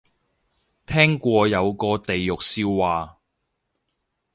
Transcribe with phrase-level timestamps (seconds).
[0.87, 3.19] 聽過有個地獄笑話